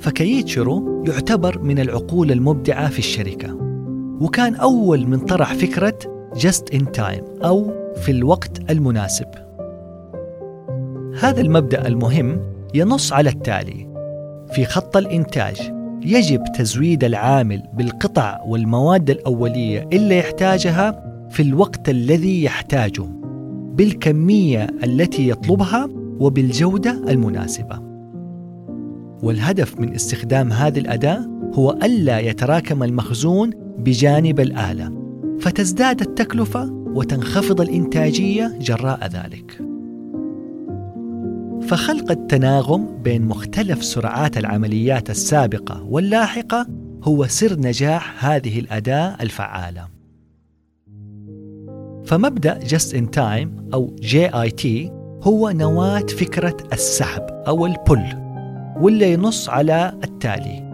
فكييتشيرو 0.00 1.02
يعتبر 1.06 1.62
من 1.62 1.78
العقول 1.78 2.32
المبدعة 2.32 2.88
في 2.88 2.98
الشركة. 2.98 3.61
وكان 4.22 4.54
أول 4.54 5.06
من 5.06 5.18
طرح 5.18 5.54
فكرة 5.54 5.98
just 6.34 6.74
in 6.74 6.82
time 6.98 7.44
أو 7.44 7.72
في 7.96 8.10
الوقت 8.10 8.70
المناسب. 8.70 9.26
هذا 11.20 11.40
المبدأ 11.40 11.86
المهم 11.86 12.40
ينص 12.74 13.12
على 13.12 13.30
التالي. 13.30 13.92
في 14.52 14.64
خط 14.64 14.96
الإنتاج 14.96 15.72
يجب 16.02 16.42
تزويد 16.58 17.04
العامل 17.04 17.62
بالقطع 17.74 18.42
والمواد 18.46 19.10
الأولية 19.10 19.88
اللي 19.92 20.18
يحتاجها 20.18 21.04
في 21.30 21.42
الوقت 21.42 21.88
الذي 21.88 22.44
يحتاجه 22.44 23.04
بالكمية 23.74 24.66
التي 24.84 25.28
يطلبها 25.28 25.88
وبالجودة 26.20 26.90
المناسبة. 26.90 27.78
والهدف 29.22 29.80
من 29.80 29.94
استخدام 29.94 30.52
هذه 30.52 30.78
الأداة 30.78 31.26
هو 31.54 31.70
ألا 31.70 32.18
يتراكم 32.18 32.82
المخزون 32.82 33.61
بجانب 33.78 34.40
الآلة 34.40 34.92
فتزداد 35.40 36.00
التكلفة 36.00 36.70
وتنخفض 36.72 37.60
الإنتاجية 37.60 38.58
جراء 38.60 39.06
ذلك 39.06 39.72
فخلق 41.62 42.10
التناغم 42.10 43.02
بين 43.02 43.22
مختلف 43.22 43.84
سرعات 43.84 44.38
العمليات 44.38 45.10
السابقة 45.10 45.82
واللاحقة 45.82 46.66
هو 47.04 47.26
سر 47.26 47.60
نجاح 47.60 48.24
هذه 48.24 48.60
الأداة 48.60 49.16
الفعالة. 49.20 49.88
فمبدأ 52.04 52.60
Just 52.60 52.92
in 52.92 53.04
Time 53.16 53.74
أو 53.74 53.96
JIT 54.02 54.66
هو 55.22 55.50
نواة 55.50 56.06
فكرة 56.06 56.56
السحب 56.72 57.22
أو 57.46 57.66
البل 57.66 58.22
واللي 58.80 59.12
ينص 59.12 59.48
على 59.48 59.98
التالي 60.04 60.71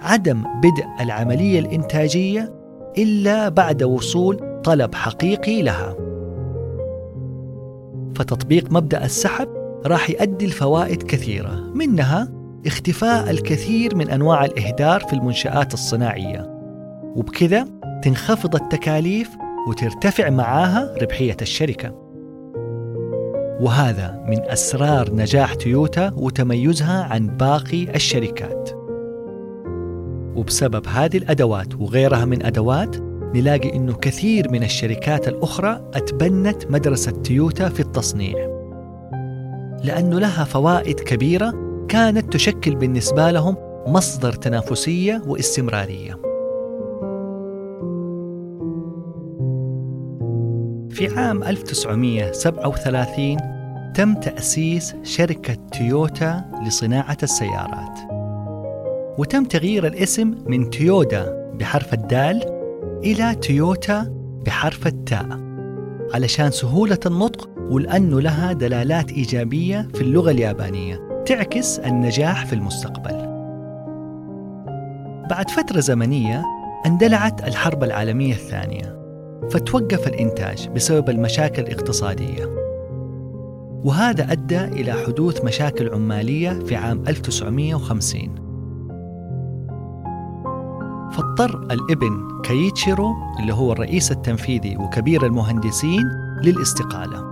عدم 0.00 0.44
بدء 0.62 0.86
العملية 1.00 1.58
الإنتاجية 1.58 2.54
إلا 2.98 3.48
بعد 3.48 3.82
وصول 3.82 4.60
طلب 4.64 4.94
حقيقي 4.94 5.62
لها. 5.62 5.96
فتطبيق 8.14 8.72
مبدأ 8.72 9.04
السحب 9.04 9.48
راح 9.86 10.10
يؤدي 10.10 10.46
لفوائد 10.46 11.02
كثيرة 11.02 11.70
منها 11.74 12.28
اختفاء 12.66 13.30
الكثير 13.30 13.96
من 13.96 14.10
أنواع 14.10 14.44
الإهدار 14.44 15.00
في 15.00 15.12
المنشآت 15.12 15.74
الصناعية. 15.74 16.50
وبكذا 17.16 17.68
تنخفض 18.02 18.54
التكاليف 18.54 19.30
وترتفع 19.68 20.30
معاها 20.30 20.94
ربحية 21.02 21.36
الشركة. 21.42 22.06
وهذا 23.60 24.24
من 24.28 24.40
أسرار 24.40 25.14
نجاح 25.14 25.54
تويوتا 25.54 26.12
وتميزها 26.16 27.02
عن 27.04 27.26
باقي 27.26 27.94
الشركات. 27.94 28.75
وبسبب 30.36 30.86
هذه 30.86 31.16
الأدوات 31.16 31.74
وغيرها 31.74 32.24
من 32.24 32.46
أدوات 32.46 32.96
نلاقي 33.34 33.76
أنه 33.76 33.94
كثير 33.94 34.50
من 34.50 34.62
الشركات 34.62 35.28
الأخرى 35.28 35.90
أتبنت 35.94 36.70
مدرسة 36.70 37.10
تويوتا 37.10 37.68
في 37.68 37.80
التصنيع 37.80 38.56
لأنه 39.84 40.18
لها 40.18 40.44
فوائد 40.44 41.00
كبيرة 41.00 41.66
كانت 41.88 42.32
تشكل 42.32 42.74
بالنسبة 42.74 43.30
لهم 43.30 43.56
مصدر 43.86 44.32
تنافسية 44.32 45.22
واستمرارية. 45.26 46.12
في 50.90 51.08
عام 51.16 51.42
1937 51.42 53.36
تم 53.94 54.14
تأسيس 54.14 54.96
شركة 55.02 55.54
تويوتا 55.54 56.44
لصناعة 56.66 57.18
السيارات. 57.22 58.15
وتم 59.18 59.44
تغيير 59.44 59.86
الاسم 59.86 60.34
من 60.46 60.70
تويودا 60.70 61.50
بحرف 61.60 61.94
الدال 61.94 62.42
إلى 63.04 63.34
تويوتا 63.34 64.12
بحرف 64.46 64.86
التاء. 64.86 65.26
علشان 66.14 66.50
سهولة 66.50 66.98
النطق 67.06 67.48
ولأنه 67.58 68.20
لها 68.20 68.52
دلالات 68.52 69.12
إيجابية 69.12 69.88
في 69.94 70.00
اللغة 70.00 70.30
اليابانية. 70.30 71.22
تعكس 71.26 71.78
النجاح 71.78 72.46
في 72.46 72.52
المستقبل. 72.52 73.26
بعد 75.30 75.50
فترة 75.50 75.80
زمنية 75.80 76.42
اندلعت 76.86 77.48
الحرب 77.48 77.84
العالمية 77.84 78.34
الثانية. 78.34 78.96
فتوقف 79.50 80.08
الإنتاج 80.08 80.68
بسبب 80.68 81.10
المشاكل 81.10 81.62
الاقتصادية. 81.62 82.44
وهذا 83.84 84.32
أدى 84.32 84.64
إلى 84.64 84.92
حدوث 84.92 85.44
مشاكل 85.44 85.94
عمالية 85.94 86.50
في 86.50 86.76
عام 86.76 87.02
1950 87.08 88.45
فاضطر 91.16 91.58
الابن 91.70 92.40
كايتشيرو 92.44 93.14
اللي 93.40 93.54
هو 93.54 93.72
الرئيس 93.72 94.12
التنفيذي 94.12 94.76
وكبير 94.76 95.26
المهندسين 95.26 96.08
للاستقالة. 96.42 97.24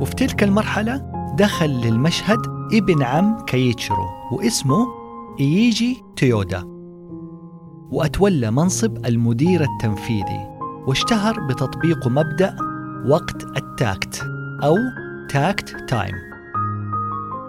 وفي 0.00 0.14
تلك 0.14 0.42
المرحلة 0.42 0.96
دخل 1.38 1.70
للمشهد 1.70 2.38
ابن 2.72 3.02
عم 3.02 3.36
كايتشيرو 3.46 4.06
واسمه 4.32 4.86
إيجي 5.40 6.04
تويودا. 6.16 6.64
وتولى 7.90 8.50
منصب 8.50 9.06
المدير 9.06 9.62
التنفيذي 9.62 10.48
واشتهر 10.86 11.46
بتطبيق 11.46 12.08
مبدأ 12.08 12.56
وقت 13.08 13.44
ال 13.56 13.69
takt 13.69 14.22
أو 14.62 14.76
takt 15.28 15.76
time. 15.88 16.14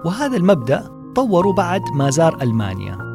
وهذا 0.05 0.38
المبدأ 0.38 0.89
طوروا 1.15 1.53
بعد 1.53 1.81
ما 1.95 2.09
زار 2.09 2.41
ألمانيا. 2.41 3.09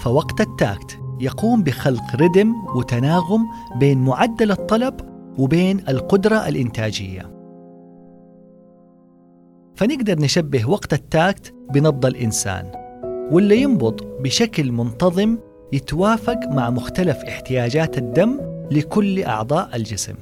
فوقت 0.00 0.40
ال 0.40 0.52
takt 0.52 0.98
يقوم 1.20 1.62
بخلق 1.62 2.16
rhythm 2.16 2.54
وتناغم 2.76 3.48
بين 3.76 3.98
معدل 4.04 4.50
الطلب 4.50 4.94
وبين 5.38 5.78
القدرة 5.88 6.48
الإنتاجية. 6.48 7.32
فنقدر 9.74 10.18
نشبه 10.20 10.70
وقت 10.70 10.92
ال 10.92 11.04
takt 11.04 11.54
بنبض 11.74 12.06
الإنسان 12.06 12.72
واللي 13.30 13.62
ينبض 13.62 14.00
بشكل 14.20 14.72
منتظم 14.72 15.38
يتوافق 15.72 16.38
مع 16.48 16.70
مختلف 16.70 17.16
احتياجات 17.16 17.98
الدم 17.98 18.40
لكل 18.70 19.22
أعضاء 19.22 19.76
الجسم. 19.76 20.14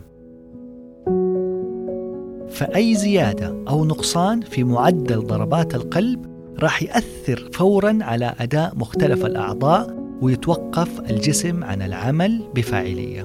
فأي 2.49 2.95
زيادة 2.95 3.65
أو 3.69 3.85
نقصان 3.85 4.41
في 4.41 4.65
معدل 4.65 5.27
ضربات 5.27 5.75
القلب 5.75 6.30
راح 6.59 6.83
يأثر 6.83 7.51
فورا 7.53 7.99
على 8.01 8.35
أداء 8.39 8.77
مختلف 8.77 9.27
الأعضاء 9.27 9.97
ويتوقف 10.23 11.01
الجسم 11.11 11.65
عن 11.65 11.83
العمل 11.83 12.43
بفاعلية. 12.55 13.23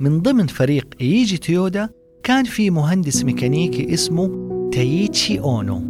من 0.00 0.20
ضمن 0.20 0.46
فريق 0.46 0.86
إيجي 1.00 1.36
تيودا 1.36 1.88
كان 2.22 2.44
في 2.44 2.70
مهندس 2.70 3.24
ميكانيكي 3.24 3.94
اسمه 3.94 4.50
تايتشي 4.72 5.40
أونو. 5.40 5.82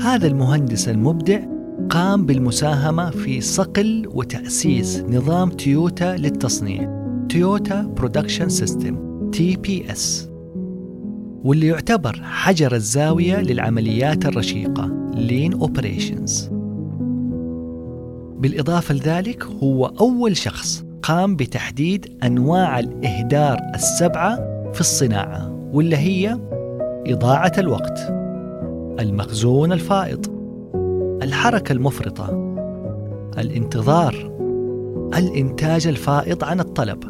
هذا 0.00 0.26
المهندس 0.26 0.88
المبدع 0.88 1.40
قام 1.90 2.26
بالمساهمة 2.26 3.10
في 3.10 3.40
صقل 3.40 4.08
وتأسيس 4.14 5.00
نظام 5.00 5.50
تويوتا 5.50 6.16
للتصنيع 6.16 6.96
Toyota 7.28 7.82
Production 7.82 8.48
System 8.48 9.30
TPS 9.30 10.28
واللي 11.46 11.66
يعتبر 11.66 12.20
حجر 12.22 12.74
الزاوية 12.74 13.36
للعمليات 13.36 14.26
الرشيقة 14.26 15.10
lean 15.14 15.52
operations 15.52 16.50
بالإضافة 18.38 18.94
لذلك 18.94 19.44
هو 19.44 19.86
أول 19.86 20.36
شخص 20.36 20.84
قام 21.02 21.36
بتحديد 21.36 22.18
أنواع 22.24 22.78
الإهدار 22.78 23.58
السبعة 23.74 24.36
في 24.72 24.80
الصناعة 24.80 25.70
واللي 25.72 25.96
هي 25.96 26.38
إضاعة 27.06 27.52
الوقت 27.58 27.98
المخزون 29.00 29.72
الفائض 29.72 30.26
الحركة 31.22 31.72
المفرطة 31.72 32.28
الانتظار 33.38 34.14
الإنتاج 35.18 35.86
الفائض 35.86 36.44
عن 36.44 36.60
الطلب 36.60 37.04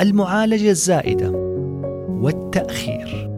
المعالجة 0.00 0.70
الزائدة 0.70 1.30
والتأخير. 2.08 3.31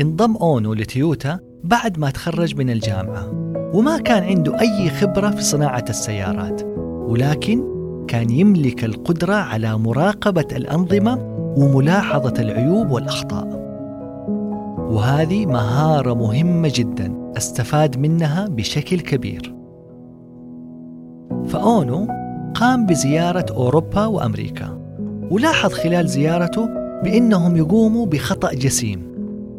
انضم 0.00 0.36
أونو 0.36 0.74
لتيوتا 0.74 1.38
بعد 1.64 1.98
ما 1.98 2.10
تخرج 2.10 2.56
من 2.56 2.70
الجامعة. 2.70 3.30
وما 3.74 3.98
كان 3.98 4.22
عنده 4.22 4.60
أي 4.60 4.90
خبرة 4.90 5.30
في 5.30 5.42
صناعة 5.42 5.84
السيارات 5.88 6.62
ولكن 7.08 7.64
كان 8.08 8.30
يملك 8.30 8.84
القدرة 8.84 9.34
على 9.34 9.78
مراقبة 9.78 10.46
الأنظمة 10.52 11.18
وملاحظة 11.56 12.34
العيوب 12.38 12.90
والأخطاء. 12.90 13.62
وهذه 14.78 15.46
مهارة 15.46 16.14
مهمة 16.14 16.72
جدا 16.74 17.32
أستفاد 17.36 17.98
منها 17.98 18.46
بشكل 18.48 19.00
كبير. 19.00 19.54
فأونو 21.46 22.08
قام 22.54 22.86
بزيارة 22.86 23.46
أوروبا 23.50 24.06
وأمريكا 24.06 24.78
ولاحظ 25.30 25.72
خلال 25.72 26.08
زيارته 26.08 26.68
بأنهم 27.04 27.56
يقوموا 27.56 28.06
بخطأ 28.06 28.54
جسيم. 28.54 29.11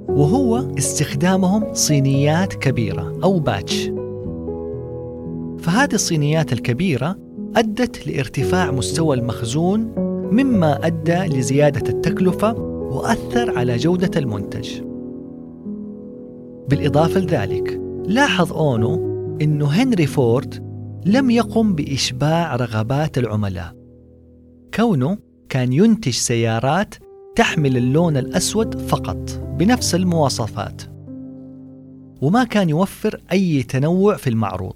وهو 0.08 0.76
استخدامهم 0.78 1.74
صينيات 1.74 2.54
كبيرة 2.54 3.20
أو 3.24 3.39
باتش. 3.39 3.92
فهذه 5.60 5.94
الصينيات 5.94 6.54
الكبيرة 6.54 7.18
أدت 7.56 8.08
لارتفاع 8.08 8.72
مستوى 8.72 9.16
المخزون 9.18 9.80
مما 10.32 10.86
أدى 10.86 11.38
لزيادة 11.38 11.89
التكلفة 11.89 12.54
وأثر 12.94 13.58
على 13.58 13.78
جودة 13.78 14.20
المنتج. 14.20 14.82
بالإضافة 16.70 17.20
لذلك 17.20 17.82
لاحظ 18.06 18.54
أونو 18.54 18.96
أنه 19.42 19.66
هنري 19.66 20.06
فورد 20.06 20.74
لم 21.06 21.30
يقم 21.30 21.76
بإشباع 21.76 22.56
رغبات 22.56 23.18
العملاء. 23.18 23.74
كونه 24.74 25.18
كان 25.50 25.74
ينتج 25.74 26.12
سيارات 26.12 26.96
تحمل 27.36 27.78
اللون 27.78 28.17
الأسود 28.17 28.82
فقط 28.82 29.41
بنفس 29.60 29.96
المواصفات. 29.96 30.82
وما 32.22 32.43
كان 32.43 32.69
يوفر 32.69 33.22
أي 33.32 33.63
تنوع 33.63 34.15
في 34.15 34.30
المعروض. 34.30 34.76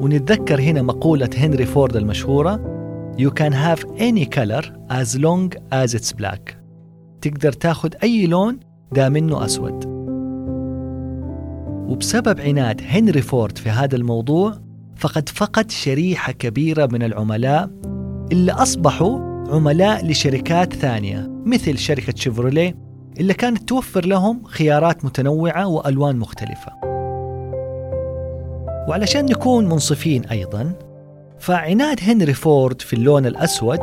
ونتذكر 0.00 0.60
هنا 0.60 0.82
مقولة 0.82 1.30
هنري 1.36 1.66
فورد 1.66 1.96
المشهورة 1.96 2.78
You 3.18 3.30
can 3.30 3.52
have 3.52 3.84
any 3.98 4.26
color 4.26 4.64
as 4.90 5.18
long 5.18 5.52
as 5.72 5.94
it's 5.94 6.12
black. 6.12 6.56
تقدر 7.20 7.52
تاخذ 7.52 7.90
أي 8.02 8.26
لون 8.26 8.60
دام 8.92 9.16
إنه 9.16 9.44
أسود. 9.44 9.84
وبسبب 11.88 12.40
عناد 12.40 12.80
هنري 12.84 13.22
فورد 13.22 13.58
في 13.58 13.68
هذا 13.70 13.96
الموضوع 13.96 14.58
فقد 14.96 15.28
فقد 15.28 15.70
شريحة 15.70 16.32
كبيرة 16.32 16.88
من 16.92 17.02
العملاء 17.02 17.70
اللي 18.32 18.52
أصبحوا 18.52 19.27
عملاء 19.48 20.06
لشركات 20.06 20.72
ثانية 20.72 21.30
مثل 21.44 21.78
شركة 21.78 22.12
شيفروليه 22.16 22.74
اللي 23.20 23.34
كانت 23.34 23.68
توفر 23.68 24.06
لهم 24.06 24.44
خيارات 24.44 25.04
متنوعة 25.04 25.66
وألوان 25.66 26.16
مختلفة. 26.16 26.72
وعلشان 28.88 29.24
نكون 29.24 29.68
منصفين 29.68 30.24
أيضا 30.24 30.72
فعناد 31.38 31.98
هنري 32.02 32.34
فورد 32.34 32.80
في 32.80 32.92
اللون 32.92 33.26
الأسود 33.26 33.80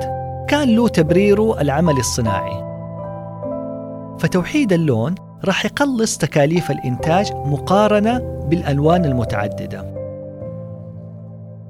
كان 0.48 0.76
له 0.76 0.88
تبريره 0.88 1.62
العمل 1.62 1.98
الصناعي. 1.98 2.66
فتوحيد 4.20 4.74
اللون 4.74 5.16
راح 5.46 5.66
يقلص 5.66 6.18
تكاليف 6.18 6.72
الإنتاج 6.72 7.34
مقارنة 7.34 8.20
بالألوان 8.50 9.06
المتعددة. 9.06 9.96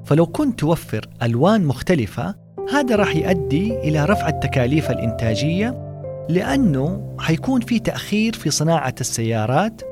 فلو 0.04 0.26
كنت 0.26 0.58
توفر 0.58 1.08
ألوان 1.22 1.64
مختلفة 1.64 2.45
هذا 2.72 2.96
راح 2.96 3.16
يؤدي 3.16 3.78
إلى 3.78 4.04
رفع 4.04 4.28
التكاليف 4.28 4.90
الإنتاجية 4.90 5.86
لأنه 6.28 7.14
حيكون 7.18 7.60
في 7.60 7.78
تأخير 7.78 8.32
في 8.32 8.50
صناعة 8.50 8.94
السيارات 9.00 9.82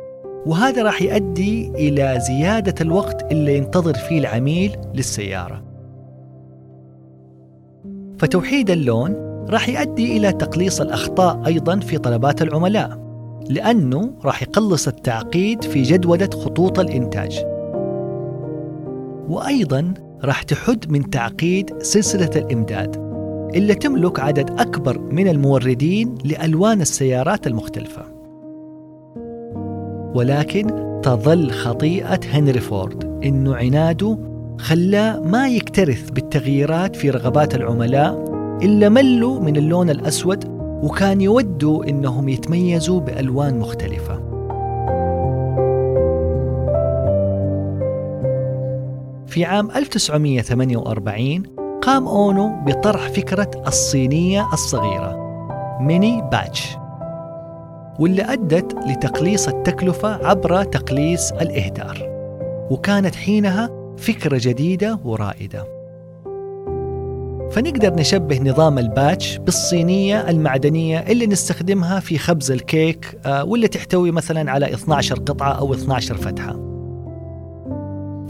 وهذا 0.47 0.83
راح 0.83 1.03
يؤدي 1.03 1.69
إلى 1.69 2.19
زيادة 2.21 2.75
الوقت 2.81 3.33
اللي 3.33 3.57
ينتظر 3.57 3.95
فيه 3.95 4.19
العميل 4.19 4.77
للسيارة. 4.95 5.65
فتوحيد 8.19 8.71
اللون 8.71 9.15
راح 9.51 9.69
يؤدي 9.69 10.17
إلى 10.17 10.33
تقليص 10.33 10.81
الأخطاء 10.81 11.47
أيضا 11.47 11.79
في 11.79 11.99
طلبات 11.99 12.43
العملاء 12.43 13.05
لأنه 13.51 14.11
راح 14.25 14.43
يقلص 14.43 14.89
التعقيد 14.89 15.65
في 15.65 15.83
جدولة 15.83 16.31
خطوط 16.33 16.79
الإنتاج. 16.79 17.45
وأيضا 19.29 19.95
راح 20.25 20.43
تحد 20.43 20.93
من 20.93 21.11
تعقيد 21.11 21.83
سلسلة 21.83 22.31
الإمداد 22.37 22.97
اللي 23.55 23.75
تملك 23.75 24.21
عدد 24.21 24.61
أكبر 24.61 24.99
من 24.99 25.29
الموردين 25.29 26.15
لألوان 26.25 26.81
السيارات 26.81 27.47
المختلفة. 27.47 28.03
ولكن 30.15 30.67
تظل 31.03 31.51
خطيئة 31.51 32.21
هنري 32.33 32.61
فورد 32.61 33.05
إنه 33.25 33.57
عناده 33.57 34.19
خلاه 34.59 35.21
ما 35.21 35.49
يكترث 35.49 36.11
بالتغييرات 36.11 36.97
في 36.97 37.11
رغبات 37.11 37.55
العملاء 37.55 38.25
إلا 38.63 38.89
ملوا 38.89 39.41
من 39.41 39.57
اللون 39.57 39.91
الأسود 39.91 40.45
وكان 40.83 41.21
يودوا 41.21 41.85
إنهم 41.85 42.29
يتميزوا 42.29 43.01
بألوان 43.01 43.59
مختلفة. 43.59 44.24
في 49.35 49.45
عام 49.45 49.71
1948 49.71 51.43
قام 51.83 52.09
أونو 52.09 52.65
بطرح 52.67 53.09
فكرة 53.09 53.51
الصينية 53.67 54.53
الصغيرة 54.53 55.17
mini 55.81 56.23
batch 56.33 56.77
واللي 57.99 58.23
أدت 58.23 58.75
لتقليص 58.87 59.49
التكلفة 59.49 60.27
عبر 60.27 60.65
تقليص 60.65 61.33
الإهدار 61.33 61.99
وكانت 62.71 63.15
حينها 63.15 63.71
فكرة 63.97 64.41
جديدة 64.43 65.01
ورائدة. 65.05 65.65
فنقدر 67.51 67.95
نشبه 67.95 68.39
نظام 68.39 68.79
ال 68.79 68.88
batch 68.88 69.37
بالصينية 69.37 70.31
المعدنية 70.31 70.99
اللي 70.99 71.27
نستخدمها 71.27 72.01
في 72.01 72.19
خبز 72.19 72.51
الكيك 72.51 73.19
آه، 73.27 73.45
واللي 73.45 73.69
تحتوي 73.69 74.11
مثلا 74.11 74.51
على 74.51 74.75
12 74.75 75.15
قطعة 75.19 75.53
أو 75.53 75.75
12 75.75 76.15
فتحة. 76.15 76.64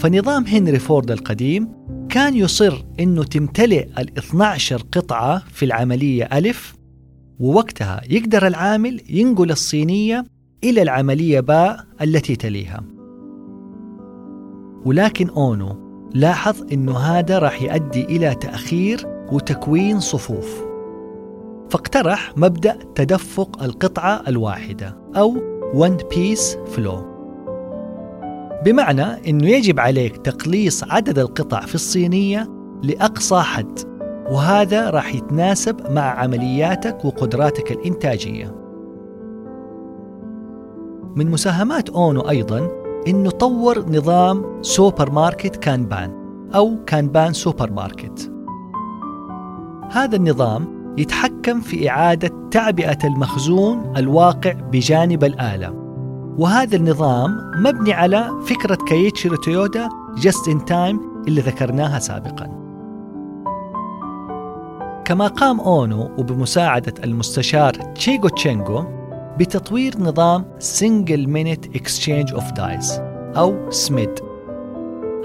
فنظام 0.05 0.45
هنري 0.47 0.79
فورد 0.79 1.11
القديم 1.11 1.69
كان 2.09 2.35
يصر 2.35 2.85
أنه 3.01 3.25
تمتلئ 3.25 3.85
ال 3.99 4.19
12 4.19 4.83
قطعة 4.93 5.43
في 5.49 5.65
العملية 5.65 6.29
ألف 6.33 6.75
ووقتها 7.39 8.01
يقدر 8.11 8.47
العامل 8.47 9.01
ينقل 9.09 9.51
الصينية 9.51 10.25
إلى 10.65 10.83
العملية 10.83 11.41
باء 11.41 11.85
التي 12.03 12.37
تليها. 12.37 12.85
ولكن 14.85 15.29
أونو 15.29 16.09
لاحظ 16.15 16.73
أنه 16.73 16.99
هذا 16.99 17.39
راح 17.39 17.63
يؤدي 17.63 18.05
إلى 18.05 18.35
تأخير 18.35 19.07
وتكوين 19.33 20.01
صفوف 20.01 20.65
فاقترح 21.71 22.33
مبدأ 22.37 22.79
تدفق 22.95 23.63
القطعة 23.63 24.23
الواحدة 24.29 24.97
أو 25.17 25.55
One 25.75 25.99
Piece 26.15 26.77
Flow. 26.77 27.14
بمعنى 28.65 29.31
أنه 29.31 29.47
يجب 29.47 29.81
عليك 29.81 30.17
تقليص 30.17 30.85
عدد 30.85 31.19
القطع 31.19 31.61
في 31.61 31.75
الصينية 31.75 32.49
لأقصى 32.83 33.41
حد 33.41 33.79
وهذا 34.31 34.91
راح 34.91 35.15
يتناسب 35.15 35.91
مع 35.91 36.03
عملياتك 36.03 37.05
وقدراتك 37.05 37.73
الإنتاجية. 37.73 38.55
من 41.17 41.31
مساهمات 41.31 41.91
أونو 41.91 42.21
أيضا 42.21 42.69
أنه 43.09 43.31
طور 43.31 43.91
نظام 43.91 44.63
supermarket 44.63 45.57
kanban 45.57 46.11
أو 46.55 46.85
kanban 46.87 47.33
supermarket 47.33 48.33
هذا 49.91 50.17
النظام 50.17 50.95
يتحكم 50.99 51.61
في 51.61 51.91
إعادة 51.91 52.49
تعبئة 52.51 52.99
المخزون 53.05 53.93
الواقع 53.97 54.53
بجانب 54.53 55.25
الآلة. 55.25 55.84
وهذا 56.39 56.77
النظام 56.77 57.53
مبني 57.57 57.93
على 57.93 58.31
فكرة 58.47 58.75
كايتشيرو 58.75 59.37
تويودا 59.37 59.89
just 60.17 60.49
in 60.49 60.65
time 60.65 61.01
اللي 61.29 61.41
ذكرناها 61.41 61.99
سابقا. 61.99 62.65
كما 65.05 65.27
قام 65.27 65.61
أونو 65.61 66.11
وبمساعدة 66.19 66.95
المستشار 67.05 67.73
شيغيو 67.73 68.29
شينغو 68.29 68.85
بتطوير 69.39 69.99
نظام 69.99 70.45
Single 70.59 71.27
Minute 71.27 71.79
Exchange 71.79 72.37
of 72.37 72.45
Dies 72.57 73.01
أو 73.37 73.71
SMED 73.71 74.23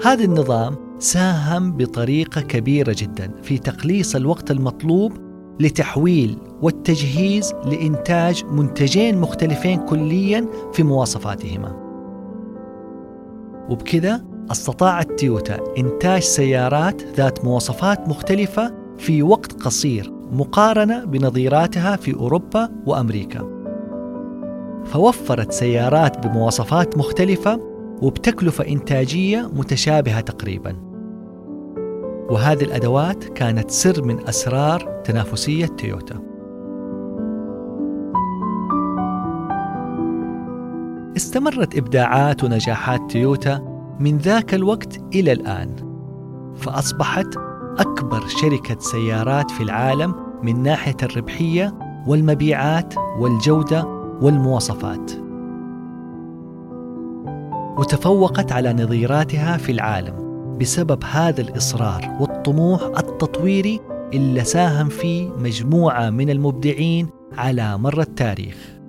هذا 0.04 0.24
النظام 0.24 0.76
ساهم 0.98 1.76
بطريقة 1.76 2.40
كبيرة 2.40 2.94
جدا 2.98 3.30
في 3.42 3.58
تقليص 3.58 4.16
الوقت 4.16 4.50
المطلوب 4.50 5.12
لتحويل 5.60 6.38
والتجهيز 6.62 7.54
لإنتاج 7.64 8.44
منتجين 8.44 9.18
مختلفين 9.18 9.78
كليا 9.78 10.46
في 10.72 10.82
مواصفاتهما. 10.82 11.76
وبكذا 13.68 14.24
استطاعت 14.50 15.20
تويوتا 15.20 15.58
إنتاج 15.78 16.22
سيارات 16.22 17.02
ذات 17.16 17.44
مواصفات 17.44 18.08
مختلفة 18.08 18.74
في 18.98 19.22
وقت 19.22 19.62
قصير 19.62 20.12
مقارنة 20.32 21.04
بنظيراتها 21.04 21.96
في 21.96 22.14
أوروبا 22.14 22.68
وأمريكا. 22.86 23.60
فوفرت 24.84 25.52
سيارات 25.52 26.26
بمواصفات 26.26 26.98
مختلفة 26.98 27.60
وبتكلفة 28.02 28.68
إنتاجية 28.68 29.50
متشابهة 29.56 30.20
تقريباً. 30.20 30.76
وهذه 32.30 32.64
الأدوات 32.64 33.24
كانت 33.24 33.70
سر 33.70 34.04
من 34.04 34.28
أسرار 34.28 35.00
تنافسية 35.04 35.66
تويوتا 35.66 36.29
استمرت 41.16 41.76
إبداعات 41.76 42.44
ونجاحات 42.44 43.10
تويوتا 43.10 43.58
من 44.00 44.18
ذاك 44.18 44.54
الوقت 44.54 45.00
إلى 45.14 45.32
الآن 45.32 45.76
فأصبحت 46.56 47.26
أكبر 47.78 48.26
شركة 48.26 48.78
سيارات 48.78 49.50
في 49.50 49.62
العالم 49.62 50.14
من 50.42 50.62
ناحية 50.62 50.96
الربحية 51.02 51.74
والمبيعات 52.06 52.94
والجودة 53.18 53.84
والمواصفات. 54.22 55.12
وتفوقت 57.78 58.52
على 58.52 58.72
نظيراتها 58.72 59.56
في 59.56 59.72
العالم 59.72 60.30
بسبب 60.60 61.04
هذا 61.04 61.40
الإصرار 61.40 62.16
والطموح 62.20 62.82
التطويري 62.82 63.80
اللي 64.14 64.44
ساهم 64.44 64.88
فيه 64.88 65.28
مجموعة 65.28 66.10
من 66.10 66.30
المبدعين 66.30 67.08
على 67.38 67.78
مر 67.78 68.00
التاريخ. 68.00 68.79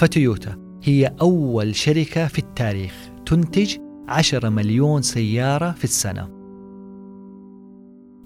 فتويوتا 0.00 0.56
هي 0.82 1.14
أول 1.20 1.74
شركة 1.74 2.26
في 2.26 2.38
التاريخ 2.38 3.10
تنتج 3.26 3.76
10 4.08 4.48
مليون 4.48 5.02
سيارة 5.02 5.70
في 5.70 5.84
السنة 5.84 6.28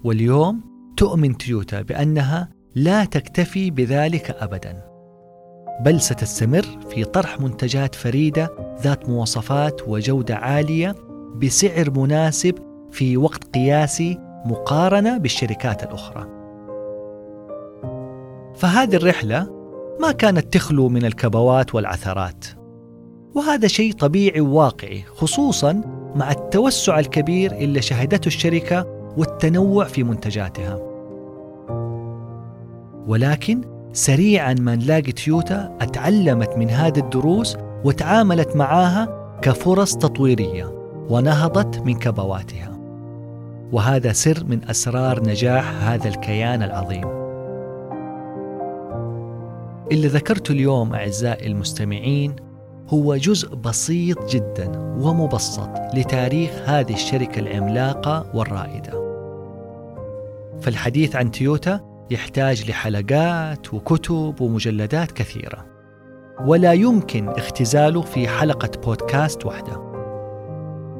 واليوم 0.03 0.61
تؤمن 0.97 1.37
تويوتا 1.37 1.81
بأنها 1.81 2.49
لا 2.75 3.05
تكتفي 3.05 3.71
بذلك 3.71 4.31
أبدا 4.31 4.85
بل 5.81 6.01
ستستمر 6.01 6.65
في 6.89 7.03
طرح 7.03 7.39
منتجات 7.39 7.95
فريدة 7.95 8.49
ذات 8.81 9.09
مواصفات 9.09 9.81
وجودة 9.87 10.35
عالية 10.35 10.95
بسعر 11.41 11.91
مناسب 11.99 12.55
في 12.91 13.17
وقت 13.17 13.43
قياسي 13.43 14.17
مقارنة 14.45 15.17
بالشركات 15.17 15.83
الأخرى. 15.83 16.27
فهذه 18.55 18.95
الرحلة 18.95 19.54
ما 20.01 20.11
كانت 20.11 20.53
تخلو 20.53 20.89
من 20.89 21.05
الكبوات 21.05 21.75
والعثرات. 21.75 22.45
وهذا 23.35 23.67
شيء 23.67 23.93
طبيعي 23.93 24.41
وواقعي 24.41 25.03
خصوصا 25.15 25.81
مع 26.15 26.31
التوسع 26.31 26.99
الكبير 26.99 27.51
اللي 27.51 27.81
شهدته 27.81 28.27
الشركة 28.27 28.85
والتنوع 29.17 29.85
في 29.85 30.03
منتجاتها. 30.03 30.79
ولكن 33.07 33.61
سريعا 33.93 34.53
ما 34.53 34.75
نلاقي 34.75 35.11
تويوتا 35.11 35.77
أتعلمت 35.81 36.57
من 36.57 36.69
هذه 36.69 36.99
الدروس 36.99 37.57
وتعاملت 37.83 38.55
معاها 38.55 39.25
كفرص 39.41 39.95
تطويرية 39.95 40.65
ونهضت 41.09 41.79
من 41.79 41.99
كبواتها 41.99 42.79
وهذا 43.71 44.13
سر 44.13 44.43
من 44.47 44.69
أسرار 44.69 45.23
نجاح 45.23 45.83
هذا 45.83 46.07
الكيان 46.07 46.63
العظيم 46.63 47.24
اللي 49.91 50.07
ذكرته 50.07 50.51
اليوم 50.51 50.93
أعزائي 50.93 51.47
المستمعين 51.47 52.35
هو 52.89 53.15
جزء 53.15 53.55
بسيط 53.55 54.29
جدا 54.29 54.71
ومبسط 54.77 55.69
لتاريخ 55.93 56.51
هذه 56.65 56.93
الشركة 56.93 57.39
العملاقة 57.39 58.31
والرائدة. 58.33 59.05
فالحديث 60.61 61.15
عن 61.15 61.31
تويوتا 61.31 61.79
يحتاج 62.11 62.69
لحلقات 62.69 63.73
وكتب 63.73 64.41
ومجلدات 64.41 65.11
كثيرة. 65.11 65.65
ولا 66.41 66.73
يمكن 66.73 67.29
اختزاله 67.29 68.01
في 68.01 68.27
حلقة 68.27 68.69
بودكاست 68.85 69.45
واحدة 69.45 69.81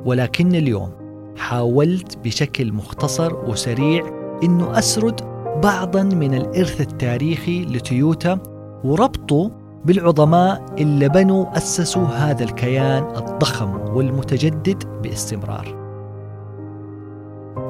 ولكن 0.05 0.55
اليوم 0.55 0.91
حاولت 1.37 2.17
بشكل 2.17 2.73
مختصر 2.73 3.49
وسريع 3.49 4.03
إنه 4.43 4.79
أسرد 4.79 5.21
بعضا 5.63 6.03
من 6.03 6.33
الإرث 6.33 6.81
التاريخي 6.81 7.65
لتويوتا 7.65 8.54
وربطه 8.85 9.51
بالعظماء 9.85 10.75
اللي 10.77 11.09
بنوا 11.09 11.57
أسسوا 11.57 12.05
هذا 12.05 12.43
الكيان 12.43 13.03
الضخم 13.03 13.95
والمتجدد 13.95 15.01
باستمرار. 15.03 15.85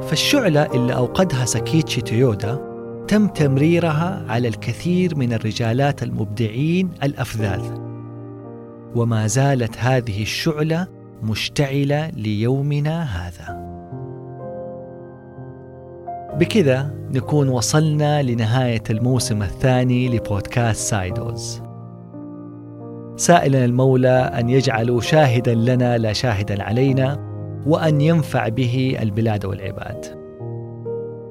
فالشعلة 0.01 0.65
اللي 0.73 0.95
أوقدها 0.95 1.45
ساكيتشي 1.45 2.01
تويوتا 2.01 2.61
تم 3.07 3.27
تمريرها 3.27 4.25
على 4.29 4.47
الكثير 4.47 5.15
من 5.15 5.33
الرجالات 5.33 6.03
المبدعين 6.03 6.89
الأفذاذ. 7.03 7.63
وما 8.95 9.27
زالت 9.27 9.77
هذه 9.77 10.21
الشعلة 10.21 10.87
مشتعلة 11.23 12.09
ليومنا 12.09 13.03
هذا. 13.03 13.64
بكذا 16.39 16.91
نكون 17.11 17.49
وصلنا 17.49 18.23
لنهاية 18.23 18.83
الموسم 18.89 19.41
الثاني 19.41 20.09
لبودكاست 20.09 20.89
سايدوز. 20.89 21.61
سائلا 23.15 23.65
المولى 23.65 24.31
أن 24.39 24.49
يجعله 24.49 25.01
شاهدا 25.01 25.55
لنا 25.55 25.97
لا 25.97 26.13
شاهدا 26.13 26.63
علينا 26.63 27.19
وأن 27.65 28.01
ينفع 28.01 28.47
به 28.47 28.97
البلاد 29.01 29.45
والعباد. 29.45 30.05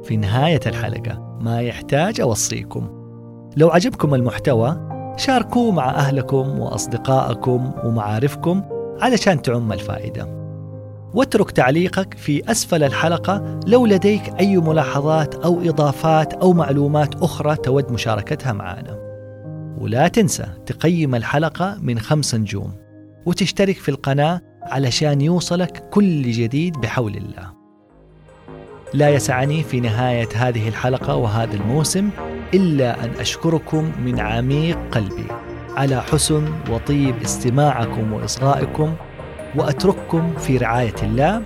في 0.05 0.17
نهاية 0.17 0.61
الحلقة 0.67 1.39
ما 1.41 1.61
يحتاج 1.61 2.21
أوصيكم. 2.21 2.89
لو 3.57 3.71
عجبكم 3.71 4.15
المحتوى 4.15 4.89
شاركوه 5.17 5.73
مع 5.73 5.91
أهلكم 5.91 6.59
وأصدقائكم 6.59 7.73
ومعارفكم 7.85 8.63
علشان 9.01 9.43
تعم 9.43 9.73
الفائدة. 9.73 10.44
واترك 11.15 11.51
تعليقك 11.51 12.15
في 12.15 12.51
أسفل 12.51 12.85
الحلقة 12.85 13.61
لو 13.67 13.87
لديك 13.87 14.35
أي 14.41 14.57
ملاحظات 14.57 15.35
أو 15.35 15.61
إضافات 15.63 16.33
أو 16.33 16.53
معلومات 16.53 17.15
أخرى 17.15 17.57
تود 17.57 17.93
مشاركتها 17.93 18.53
معنا. 18.53 18.99
ولا 19.79 20.09
تنسى 20.09 20.47
تقيم 20.67 21.15
الحلقة 21.15 21.79
من 21.81 21.99
خمس 21.99 22.35
نجوم 22.35 22.73
وتشترك 23.27 23.77
في 23.77 23.89
القناة 23.89 24.41
علشان 24.63 25.21
يوصلك 25.21 25.89
كل 25.91 26.31
جديد 26.31 26.81
بحول 26.81 27.17
الله. 27.17 27.53
لا 28.95 29.09
يسعني 29.09 29.63
في 29.63 29.81
نهاية 29.81 30.29
هذه 30.35 30.69
الحلقة 30.69 31.17
وهذا 31.17 31.55
الموسم 31.55 32.11
إلا 32.55 33.05
أن 33.05 33.11
أشكركم 33.21 33.93
من 34.05 34.21
عميق 34.21 34.79
قلبي. 34.93 35.27
على 35.77 36.03
حسن 36.03 36.45
وطيب 36.71 37.15
استماعكم 37.23 38.13
وإصغائكم 38.13 38.95
وأترككم 39.57 40.35
في 40.37 40.57
رعاية 40.57 40.95
الله 41.03 41.43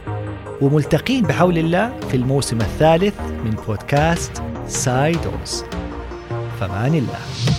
وملتقين 0.60 1.24
بحول 1.24 1.58
الله 1.58 2.00
في 2.00 2.16
الموسم 2.16 2.60
الثالث 2.60 3.20
من 3.20 3.50
بودكاست 3.66 4.42
سايدوز 4.66 5.64
فمان 6.60 6.94
الله. 6.94 7.57